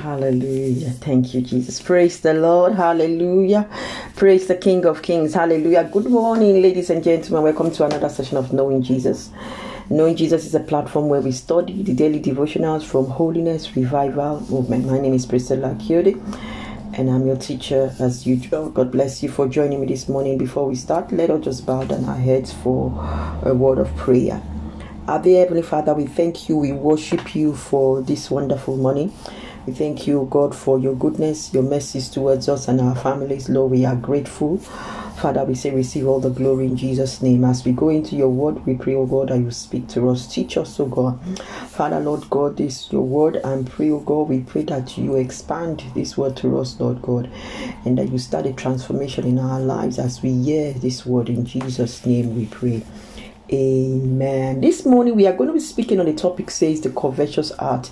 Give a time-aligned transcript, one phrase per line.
[0.00, 0.90] Hallelujah.
[0.92, 1.80] Thank you, Jesus.
[1.82, 2.74] Praise the Lord.
[2.74, 3.68] Hallelujah.
[4.16, 5.34] Praise the King of Kings.
[5.34, 5.84] Hallelujah.
[5.92, 7.44] Good morning, ladies and gentlemen.
[7.44, 9.30] Welcome to another session of Knowing Jesus.
[9.90, 14.86] Knowing Jesus is a platform where we study the daily devotionals from Holiness Revival Movement.
[14.86, 16.16] My name is Priscilla Kiode
[16.94, 18.70] and I'm your teacher as usual.
[18.70, 20.38] God bless you for joining me this morning.
[20.38, 22.88] Before we start, let us just bow down our heads for
[23.44, 24.42] a word of prayer.
[25.08, 29.12] Our dear Heavenly Father, we thank you, we worship you for this wonderful morning.
[29.70, 33.48] We thank you, God, for your goodness, your mercies towards us and our families.
[33.48, 34.58] Lord, we are grateful.
[34.58, 37.44] Father, we say receive all the glory in Jesus' name.
[37.44, 40.26] As we go into your word, we pray, oh God, that you speak to us.
[40.26, 41.20] Teach us, oh God.
[41.68, 45.84] Father, Lord God, this your word and pray, oh God, we pray that you expand
[45.94, 47.30] this word to us, Lord God,
[47.84, 51.28] and that you start a transformation in our lives as we hear this word.
[51.28, 52.82] In Jesus' name we pray.
[53.52, 54.60] Amen.
[54.60, 57.88] This morning we are going to be speaking on the topic says the covetous heart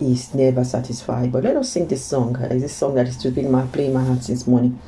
[0.00, 1.32] is never satisfied.
[1.32, 2.36] But let us sing this song.
[2.40, 4.80] It's a song that is to be my playing my heart since morning.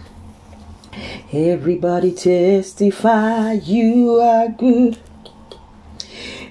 [1.32, 4.98] Everybody testify you are good.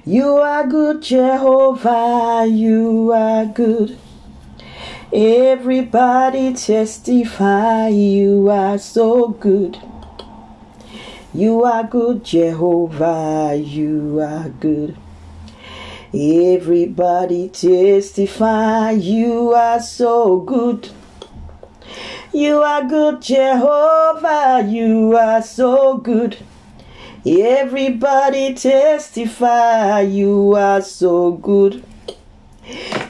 [0.05, 2.45] You are good, Jehovah.
[2.47, 3.97] You are good.
[5.11, 9.79] Everybody testify you are so good.
[11.33, 13.55] You are good, Jehovah.
[13.55, 14.95] You are good.
[16.17, 20.87] Everybody testify you are so good.
[22.31, 24.65] You are good, Jehovah.
[24.65, 26.37] You are so good.
[27.25, 31.83] Everybody testify you are so good.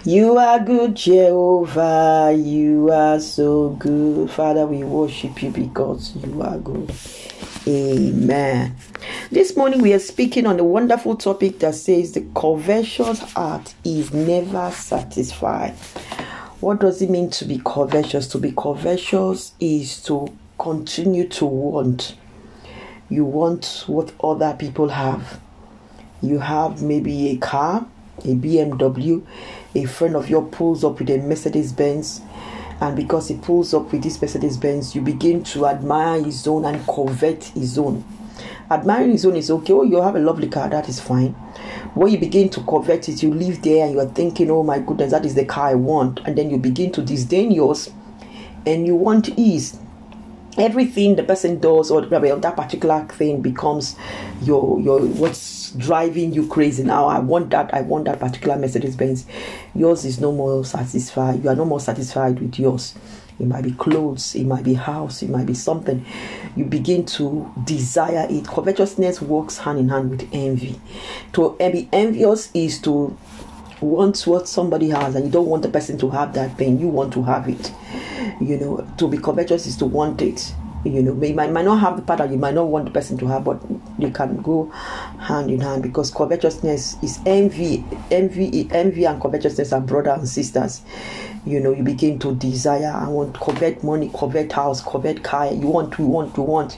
[0.08, 2.31] You are good, Jehovah.
[2.38, 4.30] You are so good.
[4.30, 6.94] Father, we worship you because you are good.
[7.67, 8.75] Amen.
[9.31, 14.14] This morning we are speaking on a wonderful topic that says the covetous heart is
[14.14, 15.73] never satisfied.
[16.59, 18.28] What does it mean to be covetous?
[18.28, 20.28] To be covetous is to
[20.59, 22.16] continue to want.
[23.09, 25.41] You want what other people have.
[26.22, 27.88] You have maybe a car,
[28.19, 29.25] a BMW,
[29.75, 32.22] a friend of yours pulls up with a Mercedes Benz
[32.81, 36.66] and because he pulls up with this Mercedes Benz, you begin to admire his own
[36.66, 38.03] and covet his own.
[38.69, 39.74] Admiring his own is okay.
[39.74, 41.31] Oh, you have a lovely car, that is fine.
[41.94, 44.80] When you begin to covet it, you live there and you are thinking, oh my
[44.80, 46.19] goodness, that is the car I want.
[46.25, 47.92] And then you begin to disdain yours
[48.66, 49.80] and you want ease
[50.58, 53.96] everything the person does or that particular thing becomes
[54.42, 56.84] your your what's driving you crazy.
[56.84, 59.26] Now i want that i want that particular mercedes benz.
[59.74, 61.44] Yours is no more satisfied.
[61.44, 62.96] You are no more satisfied with yours.
[63.38, 66.06] It might be clothes it might be house it might be something.
[66.56, 68.48] You begin to desire it.
[68.48, 70.80] Covetousness works hand in hand with envy.
[71.34, 73.18] To be envious is to
[73.82, 76.80] want what somebody has and you don't want the person to have that thing.
[76.80, 77.74] You want to have it
[78.42, 80.53] you know to be covetous is to want it.
[80.84, 82.92] You know you might, might not have the part that you might not want the
[82.92, 83.59] person to have but
[83.98, 84.70] you can go
[85.20, 90.81] hand in hand because covetousness is envy envy envy and covetousness are brothers and sisters.
[91.44, 95.68] You know you begin to desire i want covet money covet house covet car you
[95.68, 96.78] want you want you want.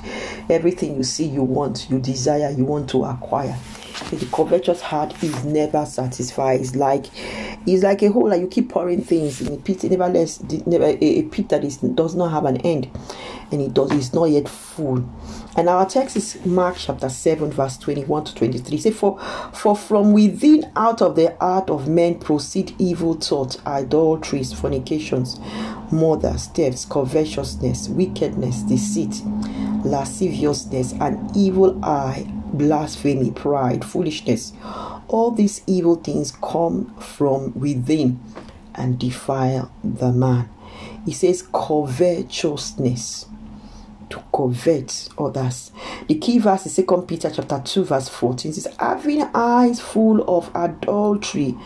[0.49, 3.57] Everything you see you want you desire you want to acquire.
[4.11, 6.61] The covetous heart is never satisfied.
[6.61, 7.07] It's like
[7.67, 10.85] it's like a hole that you keep pouring things in a pit, never less never
[10.85, 12.89] a, a pit that is does not have an end,
[13.51, 15.07] and it does is not yet full.
[15.57, 18.77] And our text is Mark chapter 7, verse 21 to 23.
[18.77, 19.19] Say, for,
[19.53, 25.39] for from within out of the heart of men proceed evil thoughts, idolatries, fornications,
[25.91, 29.21] murders, thefts, covetousness, wickedness, deceit,
[29.83, 34.53] lasciviousness, an evil eye, blasphemy, pride, foolishness.
[35.07, 38.19] All these evil things come from within
[38.75, 40.49] and defile the man.
[41.05, 43.25] He says covetousness
[44.09, 45.71] to covet others.
[46.07, 48.51] The key verse is 2 Peter chapter 2, verse 14.
[48.51, 51.57] It says, having eyes full of adultery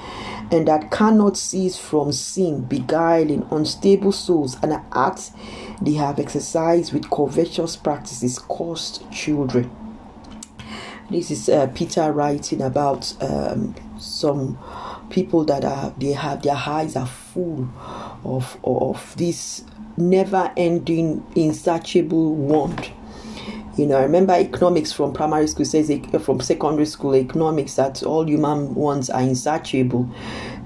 [0.52, 5.32] and that cannot cease from sin, beguiling unstable souls and acts
[5.82, 9.70] they have exercised with covetous practices cost children.
[11.12, 14.58] This is uh, Peter writing about um, some
[15.10, 17.68] people that are they have their eyes are full
[18.24, 19.66] of of this
[19.98, 22.92] never-ending, insatiable want.
[23.78, 28.04] You know, I remember economics from primary school says uh, from secondary school economics that
[28.04, 30.10] all human wants are insatiable.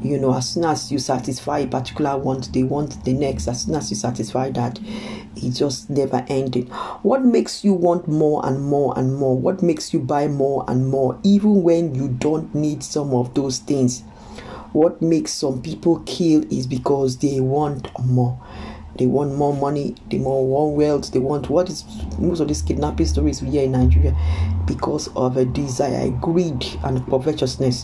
[0.02, 3.48] You know, as soon as you satisfy a particular want, they want the next.
[3.48, 4.80] As soon as you satisfy that,
[5.36, 6.66] it just never ending.
[7.04, 9.38] What makes you want more and more and more?
[9.38, 13.60] What makes you buy more and more, even when you don't need some of those
[13.60, 14.02] things?
[14.74, 18.42] What makes some people kill is because they want more.
[18.98, 21.84] They want more money, they more want wealth, they want what is
[22.18, 24.16] most of these kidnapping stories we hear in Nigeria
[24.66, 27.84] because of a desire, greed, and covetousness.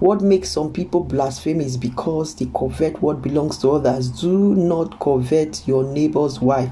[0.00, 4.08] What makes some people blaspheme is because they covet what belongs to others.
[4.08, 6.70] Do not covet your neighbor's wife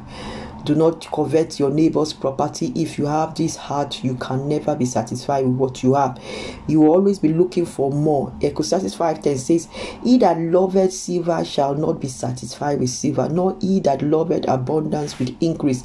[0.64, 2.72] do not covet your neighbor's property.
[2.74, 6.22] If you have this heart, you can never be satisfied with what you have.
[6.66, 8.32] You will always be looking for more.
[8.40, 9.68] Ecclesiastes 5:10 says,
[10.04, 15.18] He that loveth silver shall not be satisfied with silver, nor he that loveth abundance
[15.18, 15.84] with increase.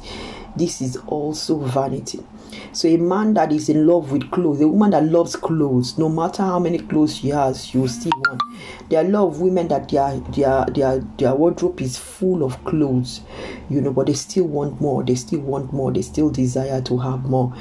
[0.56, 2.24] This is also vanity.
[2.72, 6.08] So a man that is in love with clothes, a woman that loves clothes, no
[6.08, 8.40] matter how many clothes she has, she will still want.
[8.88, 12.62] There are a lot of women that their their their their wardrobe is full of
[12.64, 13.22] clothes,
[13.68, 15.02] you know, but they still want more.
[15.02, 15.92] They still want more.
[15.92, 17.52] They still desire to have more.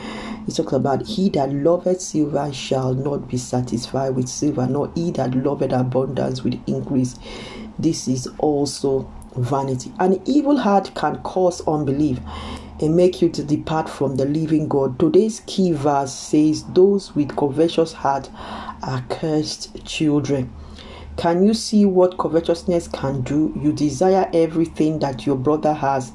[0.46, 5.12] He talks about he that loveth silver shall not be satisfied with silver, nor he
[5.12, 7.16] that loveth abundance with increase.
[7.80, 9.92] This is also vanity.
[10.00, 12.20] An evil heart can cause unbelief
[12.82, 15.00] and make you to depart from the living God.
[15.00, 18.30] Today's key verse says, Those with covetous heart
[18.82, 20.54] are cursed children.
[21.16, 23.54] Can you see what covetousness can do?
[23.62, 26.12] You desire everything that your brother has,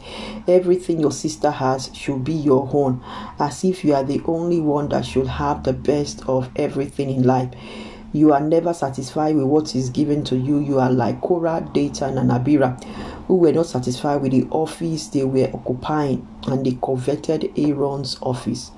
[0.48, 3.02] everything your sister has should be your own,
[3.38, 7.22] as if you are the only one that should have the best of everything in
[7.22, 7.50] life.
[8.12, 10.58] You are never satisfied with what is given to you.
[10.58, 12.76] You are like Korah, Dathan, and Abiram,
[13.26, 18.70] who were not satisfied with the office they were occupying, and they coveted Aaron's office.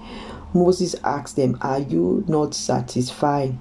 [0.52, 3.56] Moses asked them, Are you not satisfied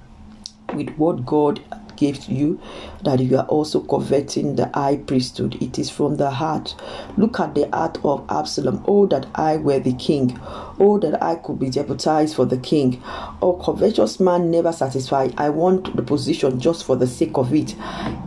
[0.74, 1.60] with what God
[2.00, 2.58] gave to you
[3.04, 5.62] that you are also coveting the high priesthood.
[5.62, 6.74] It is from the heart.
[7.16, 8.82] Look at the heart of Absalom.
[8.88, 10.40] Oh, that I were the king.
[10.82, 13.02] Oh, that I could be deputized for the king.
[13.42, 15.34] Oh, covetous man never satisfied.
[15.36, 17.76] I want the position just for the sake of it.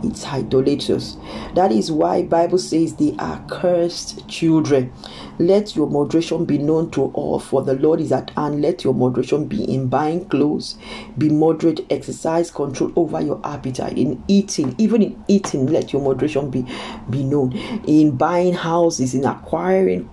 [0.04, 1.16] It's idolatrous.
[1.56, 4.92] That is why Bible says they are cursed children.
[5.40, 8.62] Let your moderation be known to all, for the Lord is at hand.
[8.62, 10.78] Let your moderation be in buying clothes.
[11.18, 11.84] Be moderate.
[11.90, 13.98] Exercise control over your appetite.
[13.98, 16.64] In eating, even in eating, let your moderation be
[17.10, 17.52] be known.
[17.86, 20.08] In buying houses, in acquiring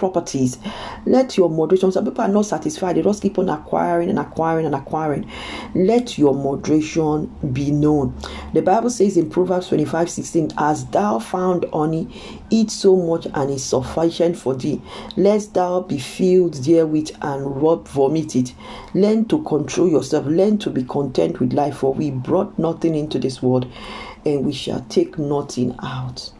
[0.00, 0.56] properties.
[1.04, 4.64] Let your moderation, some people are not satisfied, they just keep on acquiring and acquiring
[4.64, 5.30] and acquiring.
[5.74, 8.16] Let your moderation be known.
[8.54, 12.08] The Bible says in Proverbs 25 16, As thou found honey,
[12.48, 14.80] eat so much and is sufficient for thee.
[15.18, 18.54] Lest thou be filled therewith and rob vomit it.
[18.94, 23.18] Learn to control yourself, learn to be content with life, for we brought nothing into
[23.18, 23.70] this world
[24.24, 26.30] and we shall take nothing out.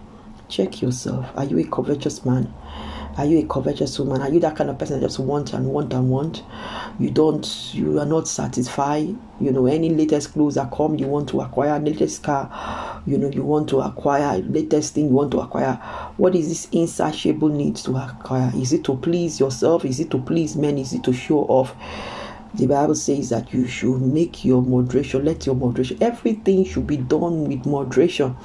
[0.48, 1.26] Check yourself.
[1.36, 2.52] Are you a covetous man?
[3.16, 4.22] Are you a covetous woman?
[4.22, 6.42] Are you that kind of person that just want and want and want?
[6.98, 9.16] You don't, you are not satisfied.
[9.40, 11.78] You know, any latest clothes that come, you want to acquire.
[11.78, 14.38] Latest car, you know, you want to acquire.
[14.38, 15.74] Latest thing you want to acquire.
[16.16, 18.52] What is this insatiable need to acquire?
[18.54, 19.84] Is it to please yourself?
[19.84, 20.78] Is it to please men?
[20.78, 21.74] Is it to show off?
[22.54, 26.96] The Bible says that you should make your moderation, let your moderation, everything should be
[26.96, 28.36] done with moderation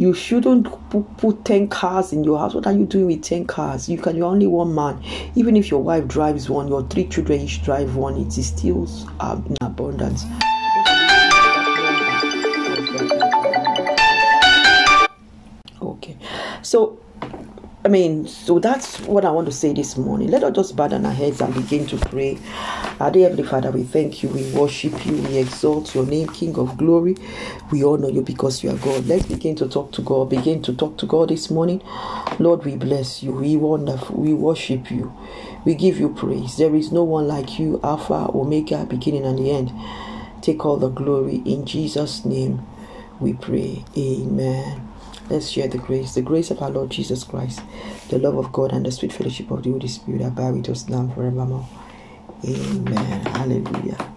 [0.00, 2.54] you shouldn't put, put 10 cars in your house.
[2.54, 3.86] What are you doing with 10 cars?
[3.86, 4.98] You can, you're only one man.
[5.34, 8.88] Even if your wife drives one, your three children each drive one, it is still
[9.20, 10.24] um, in abundance.
[15.82, 16.16] Okay,
[16.62, 16.98] so
[17.82, 20.30] I mean, so that's what I want to say this morning.
[20.30, 22.38] Let us just bow down our heads and begin to pray.
[23.00, 26.56] Our dear Heavenly Father, we thank you, we worship you, we exalt your name, King
[26.58, 27.16] of glory.
[27.72, 29.06] We honor you because you are God.
[29.06, 30.28] Let's begin to talk to God.
[30.28, 31.82] Begin to talk to God this morning.
[32.38, 33.32] Lord, we bless you.
[33.32, 34.16] We wonderful.
[34.16, 35.16] We worship you.
[35.64, 36.58] We give you praise.
[36.58, 39.72] There is no one like you, Alpha, Omega, beginning and the end.
[40.42, 42.60] Take all the glory in Jesus' name.
[43.20, 43.86] We pray.
[43.96, 44.89] Amen.
[45.30, 47.60] Let's share the grace, the grace of our Lord Jesus Christ,
[48.08, 50.88] the love of God, and the sweet fellowship of the Holy Spirit abide with us
[50.88, 51.68] now forevermore.
[52.44, 53.26] Amen.
[53.26, 54.12] Hallelujah.